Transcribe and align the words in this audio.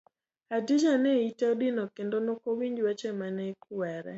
Hadija 0.49 0.93
ne 1.03 1.13
ite 1.27 1.45
odino 1.53 1.83
kendo 1.95 2.15
nokowinj 2.25 2.77
weche 2.85 3.11
mane 3.19 3.43
ikwere. 3.53 4.09